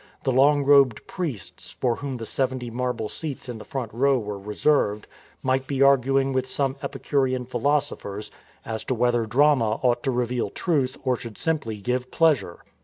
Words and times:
The 0.23 0.31
long 0.31 0.65
robed 0.65 1.05
priests, 1.05 1.69
for 1.69 1.97
whom 1.97 2.17
the 2.17 2.25
seventy 2.25 2.71
marble 2.71 3.07
seats 3.07 3.47
in 3.47 3.59
the 3.59 3.63
front 3.63 3.93
row 3.93 4.17
were 4.17 4.39
reserved, 4.39 5.07
might 5.43 5.67
be 5.67 5.83
arguing 5.83 6.33
with 6.33 6.47
some 6.47 6.75
Epicurean 6.81 7.45
philosophers 7.45 8.31
as 8.65 8.83
to 8.85 8.95
whether 8.95 9.27
drama 9.27 9.73
ought 9.83 10.01
to 10.01 10.09
reveal 10.09 10.49
truth 10.49 10.97
or 11.03 11.17
should 11.17 11.37
simply 11.37 11.77
give 11.77 12.09
pleasure. 12.09 12.63